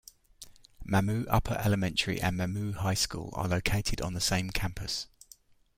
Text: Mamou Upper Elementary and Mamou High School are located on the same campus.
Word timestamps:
Mamou 0.83 1.27
Upper 1.29 1.59
Elementary 1.63 2.19
and 2.19 2.35
Mamou 2.35 2.73
High 2.77 2.95
School 2.95 3.29
are 3.33 3.47
located 3.47 4.01
on 4.01 4.15
the 4.15 4.19
same 4.19 4.49
campus. 4.49 5.05